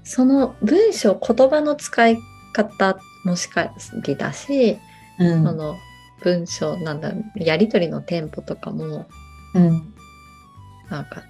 [0.03, 2.17] その文章、言葉の使い
[2.51, 3.71] 方もしか
[4.05, 4.79] りだし、
[5.19, 5.77] うんその
[6.23, 9.07] 文章、なんだ、やりとりのテンポとかも、
[9.53, 9.93] うん。
[10.89, 11.23] なんか、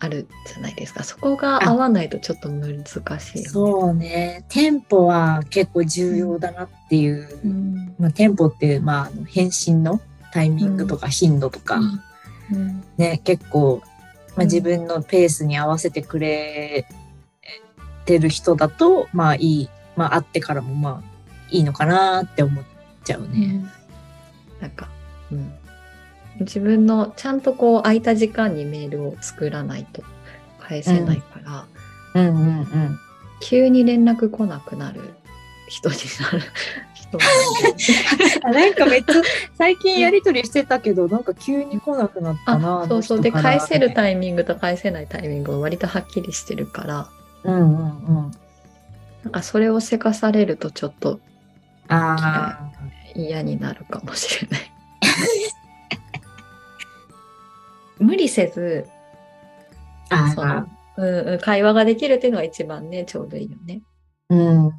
[0.00, 1.04] あるじゃないですか。
[1.04, 3.48] そこが合わないとちょっと難しいよね。
[3.48, 4.44] そうね。
[4.48, 7.38] テンポは結構重要だなっていう。
[7.44, 7.94] うん。
[7.98, 10.00] まあ、テンポって、まあ返信の
[10.32, 11.78] タイミングとか頻度とか、
[12.52, 13.80] うんね、結構、
[14.36, 16.86] まあ、うん自分のペースに合わせてくれ
[18.04, 21.14] てる人だと、まあいい、まあ会ってからもまあ
[21.50, 22.64] いいのかなって思っ
[23.04, 23.64] ちゃうね。
[24.60, 24.88] なんか、
[25.30, 25.52] うん、
[26.40, 30.02] 自分のちゃんとこう空いた時間にメールを作らないと
[30.58, 31.66] 返せないから、
[32.14, 32.98] うんうんうん。
[33.40, 35.14] 急に連絡来なくなる
[35.68, 36.42] 人になる
[36.94, 39.22] 人なん なんかめっちゃ
[39.56, 42.82] 最近やりとりしてたけど、なんか急に来なくなったな。
[42.82, 47.08] あそうそうで返せるタイミングと返せないタイミングが割とはっきりしてるから
[47.44, 48.32] うんうんうん。
[49.24, 51.20] なんかそれをせかされるとちょっと
[51.88, 52.70] あ
[53.14, 54.60] 嫌になるかもしれない。
[57.98, 58.86] 無理せず
[60.10, 60.30] あ。
[60.30, 63.82] そのうんうん、会話ができるっていうのが一番ねちょうどいいよね。
[64.28, 64.72] うん。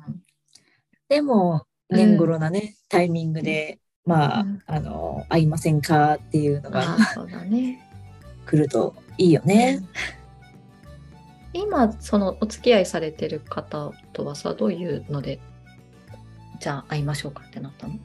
[1.09, 7.79] でも、うん年頃なね、タイミングで、まあ、うんあの、会いませんかっていうのがそうだね。
[8.47, 9.81] 来るといいよね。
[11.57, 15.39] 今そのお付き合いされてる方とはさどういうので
[16.59, 17.95] じゃあ会いましょうかってなったの？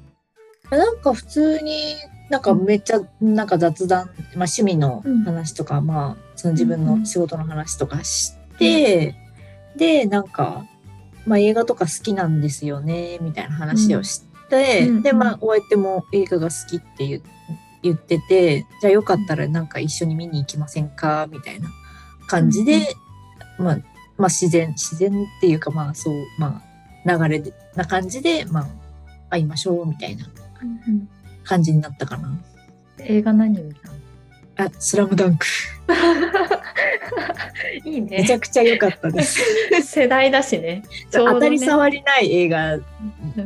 [0.70, 1.94] なんか普通に
[2.30, 9.16] なんかめっちゃなんか雑談、まあ、趣味の話とか、まあその自分の仕事の話とかして、
[9.76, 10.64] でなんか、
[11.26, 15.02] まあ、映画とか好きなんですよねみたいな話をして、うん。
[15.02, 17.20] でまあお相手も映画が好きって言
[17.82, 21.26] 言っててじゃあよかったらなんか一緒に見に行きませんか？
[21.28, 21.68] みたいな
[22.28, 22.94] 感じで、
[23.60, 23.78] まあ
[24.16, 26.62] まあ自然自然っていうかまあそうま
[27.06, 28.66] あ流れでな感じでまあ
[29.30, 30.26] 会いましょうみたいな
[31.44, 32.30] 感じになったかな。
[32.98, 33.94] 映画何見たの？
[34.56, 35.46] あ、スラムダンク。
[37.84, 39.40] いいめちゃくちゃ良かったです。
[39.82, 40.82] 世代だしね。
[41.10, 42.84] 当たり障りない映画うん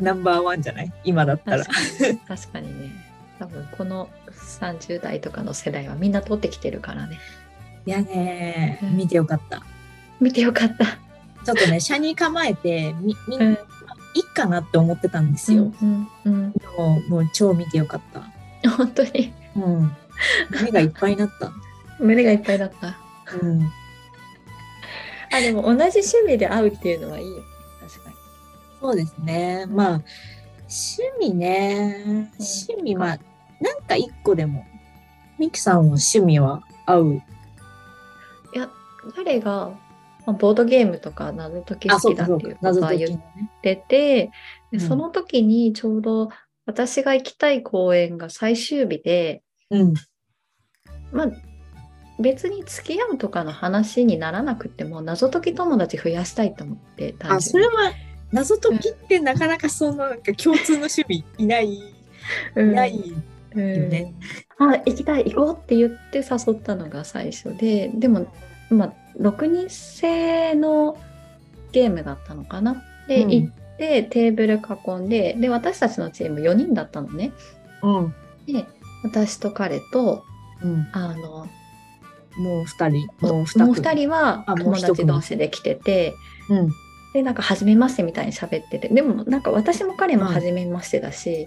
[0.03, 0.93] ナンバーワンじゃない？
[1.05, 1.65] 今だったら
[2.27, 2.53] 確。
[2.53, 2.91] かにね。
[3.39, 4.09] 多分この
[4.61, 7.19] 30代とかの世代はみんな撮ってきてるからね。
[7.87, 9.63] いやねうん見てよかった。
[10.21, 10.87] 見てよかった。
[11.45, 13.59] ちょっとね、車に構えて、み、み、うん
[14.17, 15.73] いいかなって思ってたんですよ。
[15.83, 18.23] うんうんでも、もう超見てよかった。
[18.63, 19.97] うん、本当にうん。
[20.63, 21.53] 目がいっぱいになった。
[21.99, 22.97] 胸がいっぱいだった。
[23.43, 23.63] うん。
[25.33, 27.43] あ、でも同じ趣味で会うっていうのはいいよね。
[27.81, 28.17] 確かに。
[28.81, 29.67] そうですね。
[29.67, 32.31] まあ、趣味ね。
[32.39, 33.19] 趣味、まあ、
[33.61, 34.65] なんか一個でも。
[35.41, 37.15] ミキさんの趣味は合う？
[38.55, 38.71] いや、
[39.17, 39.73] 彼が、
[40.27, 42.25] まあ、ボードゲームとか謎解き好きだ。
[42.25, 43.21] っていうこと謎は言っ。
[43.63, 44.31] てて、
[44.73, 46.31] うんでその時にちょうど
[46.67, 49.95] 私が行きたい公演が最終日で、うん。
[51.13, 51.31] まあ、
[52.19, 57.93] 別に付き合うとかの話にならなくても謎解き友達増やしたいと思って単あ、それは、
[58.33, 61.95] 謎解きってなかなかその、なんか共通の趣味いない、い
[62.57, 63.01] うんない
[63.55, 64.15] うんよね。
[64.59, 68.27] あ行きたい行こうって言って誘ったのが最初ででも、
[68.71, 70.97] まあ、6人制の
[71.73, 72.83] ゲームだったのかな？
[73.09, 77.33] で、うん行ってテーブル囲んでで私たちのチーム4人だったのね
[77.83, 78.15] うん。
[78.47, 78.65] で
[79.03, 80.25] 私と彼と
[80.63, 80.89] うん。
[80.93, 81.49] あの
[82.37, 83.07] もう二人。
[83.21, 83.75] もうもう二組。
[83.75, 86.15] 2人は友達同士で来てて
[86.49, 86.71] うん。
[87.15, 91.47] でなんか初めましてみたいに喋っててでもなんか私も彼も初めましてだし、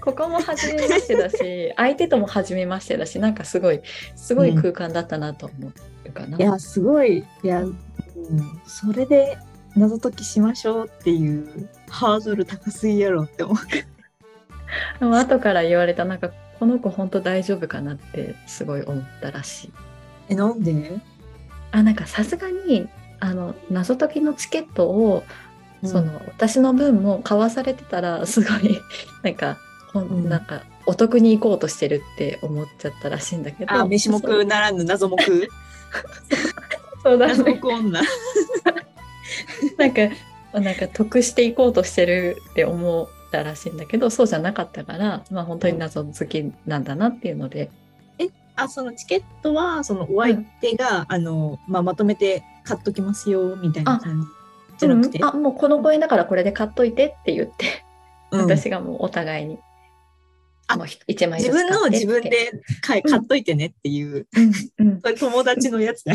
[0.00, 3.80] ここも初めましてだし 相手とも初めましてだしなんかすごい
[4.14, 5.72] すごい空間だったなと思う
[6.12, 6.38] かな。
[6.38, 7.18] いや、すごい。
[7.18, 7.76] いや、うん。
[8.66, 9.38] それで
[9.76, 13.56] 謎解きしましょうっていうハードル高すぎやろって思う。
[14.98, 19.72] でも後から言われたなんかこの子本当大丈夫かなってすごい思ったらしい。
[20.30, 20.98] え、なんで？
[21.72, 22.88] あなんかさすがに
[23.20, 25.22] あの謎解きのチケットを、
[25.84, 28.80] その私の分も買わされてたらすごい
[29.22, 29.58] なんか
[30.00, 33.72] うんなんかお得に行こうとしてるって思っちゃったらしいんだけど。
[33.72, 35.16] あ、飯目ならぬ謎目。
[37.02, 37.60] そうだ謎目ね。
[37.64, 38.00] 女。
[39.78, 40.00] なんか
[40.52, 47.70] なんか得していこうとしてるって思ったらしいんだけどそうじゃなかったからまあ本当に謎好きなんだなっていうので。
[48.58, 54.28] あ、そのチケットは、そのお相手が、あの、まあ、まとめて買っときますよ、みたいな感じ。
[54.78, 55.18] じゃなくて。
[55.18, 57.84] うんあもうこの公演だからこれで買っといてって言って、
[58.30, 59.58] うん私がもうお互いに
[60.68, 64.26] あもう一枚自分の自分で、で買い買っといてねっていう、
[64.78, 66.14] うん友達のやつだ。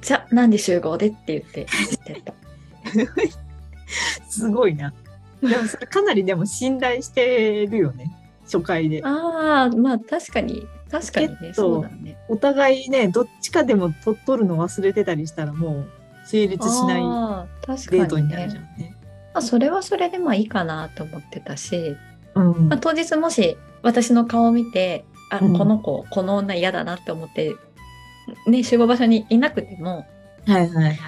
[0.00, 1.66] じゃあ何時集合でって言って
[2.06, 2.34] 言ってた
[4.28, 4.92] すごいな。
[5.40, 8.10] でもそれかなりでも信頼してるよね。
[8.44, 9.02] 初回で。
[9.04, 15.86] ああまあ確かに確かにねそうだねお互いね、どっちかでも取取るの忘れてたりしたらもう
[16.24, 18.93] 成立しないデーかにトになるじゃねんね。
[19.34, 21.96] まあ、それはそれでまあいいかなと思ってたし、
[22.34, 27.54] うんまあ、当日もし私の顔を見てあ、うんこの子この女嫌だなって思って
[28.46, 30.06] ね集合場所にいなくても
[30.46, 30.98] はいはいはい。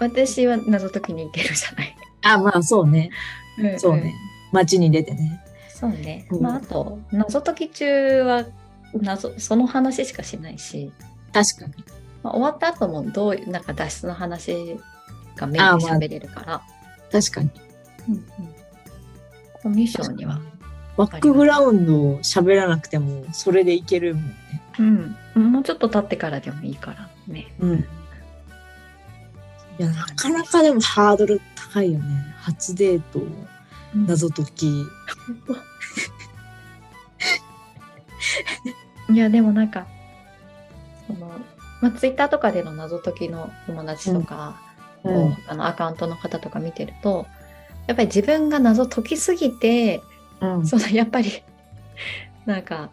[0.00, 1.96] 私は謎解きに行けるじゃない。
[2.22, 3.10] あ、まあそうね。
[3.58, 4.14] うんそうね。
[4.50, 5.40] 街に出てね。
[5.68, 6.26] そうね。
[6.30, 8.44] うんまああと謎解き中は
[8.94, 10.92] 謎その話しかしないし、
[11.32, 11.84] 確かに。
[12.22, 14.76] まあ、終わった後もどういうなんか脱出の話
[15.36, 16.62] がメインで喋れるから、
[17.12, 17.50] 確かに。
[18.08, 18.24] うんうん
[19.62, 20.40] コミッションには、
[20.96, 24.34] バックグラウンドを喋らなくても、それでいけるもんね。
[25.36, 27.54] うん、もうちょっと経ってからでもいいからね。
[27.60, 27.78] うん。
[27.78, 27.84] い
[29.78, 32.34] や、なかなかでもハードル高いよね。
[32.38, 33.20] 初デート、
[33.94, 34.84] 謎解き。
[39.10, 39.86] いやでもなんか
[41.06, 41.32] その、
[41.82, 44.61] まあ、ツイッターとかでの謎解きの友達とか、
[45.04, 47.26] あのアカウントの方とか見てると
[47.86, 50.02] やっぱり自分が謎解きすぎて
[50.40, 50.66] うん。
[50.66, 51.42] そのやっぱり
[52.46, 52.90] なんか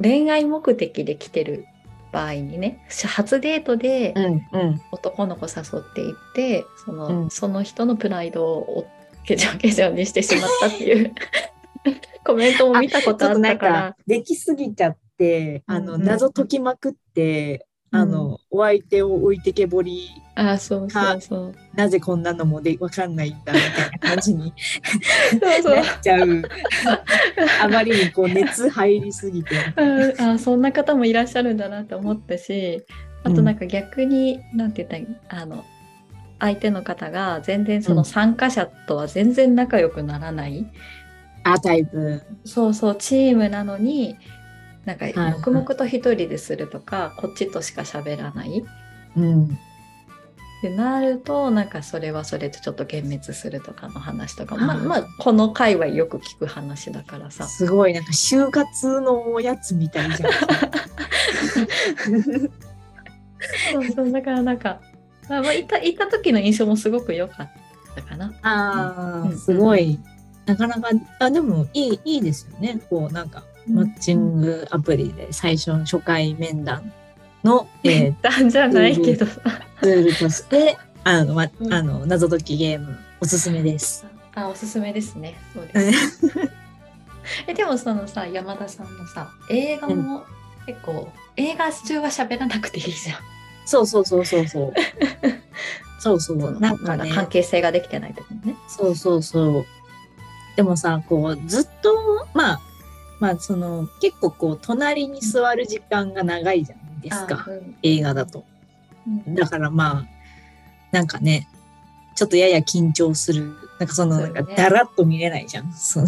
[0.00, 1.66] 恋愛目的で来てる
[2.12, 4.24] 場合にね初デートでうん。
[4.52, 4.80] うん。
[4.92, 8.86] 男の子誘っていってその,、うんその人のプライドを
[9.24, 11.14] ケチョンケチョンにしてしまったっていう
[12.24, 13.96] コメントも見たことあったから。
[14.06, 21.54] できすぎちゃって、あの、うんうん謎解きまくって、あの、お相手を置いてけぼり、あそうそうそう。
[21.74, 24.52] なぜこんなのもでわかんないんだみたいな感じに
[25.42, 26.42] そうそうなっちゃう。
[27.62, 29.56] あまりにこう熱入りすぎて。
[29.76, 32.84] うんあそんな方もいらっしゃるんだなって思ったし
[33.24, 35.64] あとなんか逆に、なんて言ったらあの
[36.38, 40.66] 相手の方が全然そうのん参加者とは全然仲良くならない、
[41.42, 42.22] あ、タイプ。
[42.44, 44.16] そうそうチームなのに
[44.90, 48.64] なんかはい黙々と一人でするとか、こっちとしか喋らない
[49.16, 49.44] うん。
[49.44, 49.48] っ
[50.60, 60.30] てなるとなんかそれはそれでちょっと幻滅するとかの話とか、まあはいまあこの界隈よく聞く話だからさすごい、なんか就活のおやつみたいじゃん。
[63.72, 64.80] そうそうだからなんか、
[65.28, 67.50] まあ、まあ行った行った時の印象もすごく良かっ
[67.94, 68.32] たかな。
[68.42, 70.00] ああ、うんすごい。
[70.46, 70.88] なかなか、
[71.20, 72.80] あ、でもいい、いいですよね。
[72.90, 76.92] こう、なんか、マッチングアプリで最初の初回面談
[77.44, 79.40] の、えーじゃないけどさ。
[79.82, 84.06] ツールとして、あの、ま、あの、謎解きゲーム、おすすめです。
[84.34, 85.34] あおすすめですね。
[85.54, 86.20] そうです。
[87.46, 90.24] えでもそのさ山田さんのさ映画も
[90.66, 93.16] 結構、映画中は喋らなくていいじゃん。
[93.64, 94.72] そうそうそうそうそう。
[96.00, 96.26] そうそ。
[96.26, 98.56] そうのなんかね、関係性ができてない時にね。
[98.68, 99.66] そうそうそう。
[100.56, 102.60] でもさ、こう、ずっと、まあ、
[103.20, 107.44] まあ、その、結構こう、隣に座る時間が長いじゃないですか。
[107.46, 108.44] あうん映画だと。
[109.06, 110.06] うんだからまあ、
[110.92, 111.46] なんかね、
[112.16, 113.54] ちょっとやや緊張する。
[113.78, 115.72] なんかその、なんかだらっと見れないじゃん。
[115.72, 116.04] そう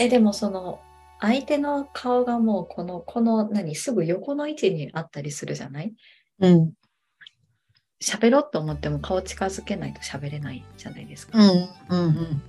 [0.00, 0.80] えでもその
[1.20, 5.94] 相手の顔がもうこのこの何すぐ横の位置にあったりするじゃない？
[6.40, 6.72] うん。
[8.02, 11.38] 喋ろうと思っても顔近づけないと喋れないじゃないですか。
[11.38, 11.68] うん。
[11.88, 12.06] うん。
[12.06, 12.42] うん。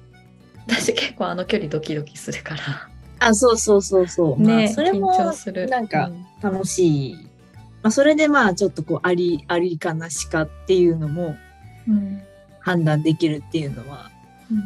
[0.68, 2.90] 私結構あの距離ドキドキするから。
[3.20, 4.40] あ、そうそうそうそう。
[4.40, 5.68] まあ、ねそれも緊張する。
[5.68, 7.16] なんかうん楽しい。
[7.84, 11.36] まあ、それでまあ、ちょっとこう、あり、ありかなしかっていうのも
[11.88, 12.22] うん
[12.60, 14.10] 判断できるっていうのは、
[14.52, 14.64] うん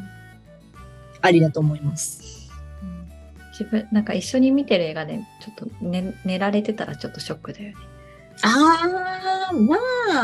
[1.21, 2.49] ありだと思います。
[2.81, 3.09] うん
[3.51, 7.75] 自分なんか一緒に見てる映画でちょっと寝寝られてたらちょっとショックだよね。
[8.43, 9.77] ああ、ま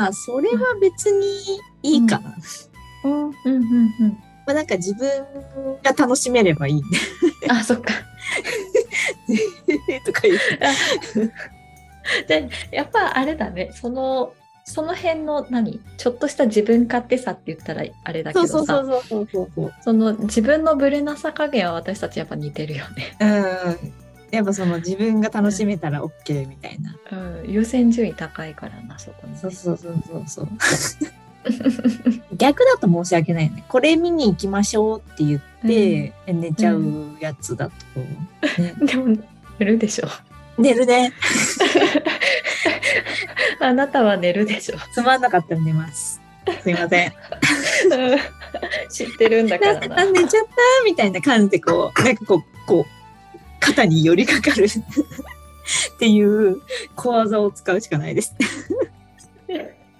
[0.07, 2.35] あ、それは別にいいかな。
[3.05, 3.63] うんうんうん
[4.01, 4.17] うん。
[4.45, 5.09] まあ、なんか自分
[5.83, 6.85] が楽しめればいいんで。
[7.49, 7.93] あそっか。
[10.05, 10.41] とか言って。
[12.27, 14.33] でやっぱあれだねその
[14.63, 15.81] その辺の何？
[15.97, 19.73] ちょっとした自分勝手さって言ったらあれだけそどさうそうそうそうそうそう。
[19.81, 23.15] その自分のブレなさ加減は私たちやっぱ似てるよね。
[23.19, 23.29] うん。
[24.31, 26.95] やっぱその自分が楽しめたら OK みたいな。
[27.11, 27.15] う
[27.47, 29.39] ん、優先順位高いからなそこに、ね。
[29.39, 30.47] そうそうそうそうそう。
[32.41, 33.63] 逆だと申し訳ないね。
[33.67, 37.99] これ見に行きましょうって言って、寝ちゃうやつだと、
[38.59, 39.15] ね、 でも
[39.59, 40.07] 寝るでしょ。
[40.57, 41.13] 寝るね。
[43.61, 44.77] あなたは寝るでしょ。
[44.91, 46.19] つまんなかったら寝ます。
[46.63, 47.13] すいません。
[48.89, 49.99] 知ってるんだからな。
[49.99, 50.49] あ 寝ちゃった
[50.83, 54.69] みたいな感じでこう、なんかこう、こう、肩に寄りかかるっ
[55.99, 56.59] ていう
[56.95, 58.35] 小技を使うしかないです。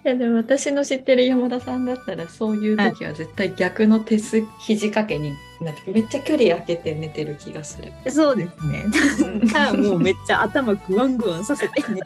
[0.04, 7.91] いやでも私の知ってる山田さんだったらそういう時は絶対逆の手す肘掛けになってめっちゃ距離空けて寝てる気がする。
[8.12, 8.86] そうですね。
[9.54, 12.04] かもうめっちゃ頭グワングワンさせて寝てる。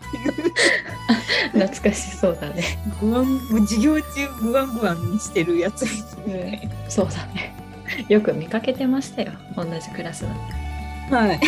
[1.57, 2.63] 懐かしそうだね。
[2.99, 4.05] グワン、 授業中
[4.41, 5.85] グワングワンにしてるやつ。
[6.89, 7.55] そうだね。
[8.09, 9.31] よく見かけてましたよ。
[9.55, 10.33] 同じクラスだっ
[11.09, 11.27] たら。
[11.27, 11.39] はい。